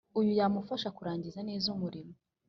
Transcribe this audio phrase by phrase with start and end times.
[0.19, 2.13] Uyu yamufasha kurangiza neza umurimo